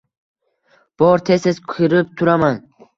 -Bor. 0.71 1.25
Tez-tez 1.31 1.63
kirib 1.77 2.13
turaman. 2.19 2.63